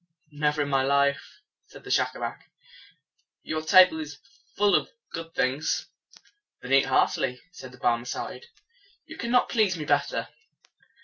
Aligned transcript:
"Never 0.31 0.63
in 0.63 0.69
my 0.69 0.81
life," 0.81 1.41
said 1.67 1.83
Schacabac. 1.83 2.49
"Your 3.43 3.61
table 3.61 3.99
is 3.99 4.17
full 4.55 4.73
of 4.73 4.89
good 5.11 5.35
things." 5.35 5.85
"Then 6.59 6.73
eat 6.73 6.87
heartily," 6.87 7.39
said 7.51 7.71
the 7.71 7.77
Barmecide. 7.77 8.47
"You 9.05 9.15
cannot 9.15 9.49
please 9.49 9.77
me 9.77 9.85
better." 9.85 10.29